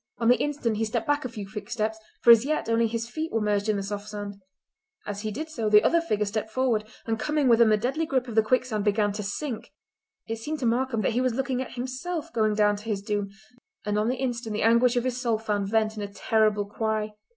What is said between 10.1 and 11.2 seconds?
It seemed to Markam that